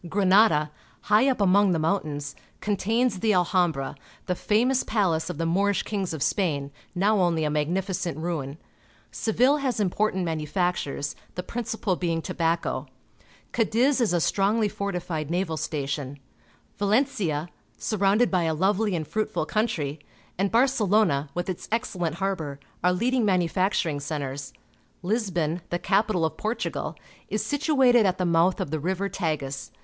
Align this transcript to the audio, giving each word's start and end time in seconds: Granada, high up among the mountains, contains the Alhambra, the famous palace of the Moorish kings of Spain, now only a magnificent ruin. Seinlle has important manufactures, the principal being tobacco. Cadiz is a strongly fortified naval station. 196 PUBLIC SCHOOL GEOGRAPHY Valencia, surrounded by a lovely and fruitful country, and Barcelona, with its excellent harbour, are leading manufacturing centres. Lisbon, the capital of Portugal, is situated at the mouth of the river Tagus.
Granada, 0.09 0.71
high 1.01 1.27
up 1.29 1.39
among 1.39 1.73
the 1.73 1.77
mountains, 1.77 2.35
contains 2.59 3.19
the 3.19 3.35
Alhambra, 3.35 3.93
the 4.25 4.33
famous 4.33 4.81
palace 4.83 5.29
of 5.29 5.37
the 5.37 5.45
Moorish 5.45 5.83
kings 5.83 6.11
of 6.11 6.23
Spain, 6.23 6.71
now 6.95 7.19
only 7.19 7.43
a 7.43 7.51
magnificent 7.51 8.17
ruin. 8.17 8.57
Seinlle 9.11 9.57
has 9.61 9.79
important 9.79 10.25
manufactures, 10.25 11.15
the 11.35 11.43
principal 11.43 11.95
being 11.95 12.19
tobacco. 12.19 12.87
Cadiz 13.51 14.01
is 14.01 14.11
a 14.11 14.19
strongly 14.19 14.67
fortified 14.67 15.29
naval 15.29 15.55
station. 15.55 16.17
196 16.79 16.79
PUBLIC 16.79 17.07
SCHOOL 17.07 17.27
GEOGRAPHY 17.27 17.47
Valencia, 17.47 17.55
surrounded 18.27 18.31
by 18.31 18.43
a 18.45 18.55
lovely 18.55 18.95
and 18.95 19.07
fruitful 19.07 19.45
country, 19.45 19.99
and 20.35 20.51
Barcelona, 20.51 21.29
with 21.35 21.47
its 21.47 21.67
excellent 21.71 22.15
harbour, 22.15 22.59
are 22.83 22.91
leading 22.91 23.23
manufacturing 23.23 23.99
centres. 23.99 24.51
Lisbon, 25.03 25.61
the 25.69 25.77
capital 25.77 26.25
of 26.25 26.37
Portugal, 26.37 26.95
is 27.29 27.45
situated 27.45 28.07
at 28.07 28.17
the 28.17 28.25
mouth 28.25 28.59
of 28.59 28.71
the 28.71 28.79
river 28.79 29.07
Tagus. 29.07 29.69